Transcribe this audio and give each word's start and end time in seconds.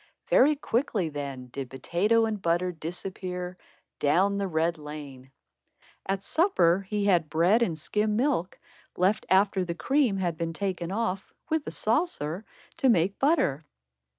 Very 0.31 0.55
quickly 0.55 1.09
then 1.09 1.49
did 1.49 1.69
potato 1.69 2.25
and 2.25 2.41
butter 2.41 2.71
disappear 2.71 3.55
"down 3.99 4.39
the 4.39 4.47
red 4.47 4.79
lane." 4.79 5.29
At 6.07 6.23
supper, 6.23 6.87
he 6.89 7.05
had 7.05 7.29
bread 7.29 7.61
and 7.61 7.77
skim 7.77 8.15
milk, 8.15 8.57
left 8.97 9.27
after 9.29 9.63
the 9.63 9.75
cream 9.75 10.17
had 10.17 10.37
been 10.37 10.53
taken 10.53 10.91
off, 10.91 11.31
with 11.51 11.67
a 11.67 11.71
saucer, 11.71 12.45
to 12.77 12.89
make 12.89 13.19
butter. 13.19 13.63